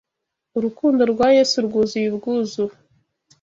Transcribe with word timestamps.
urukundo 0.57 1.01
rwa 1.11 1.27
Yesu 1.37 1.55
rwuzuye 1.67 2.07
ubwuzu 2.11 2.63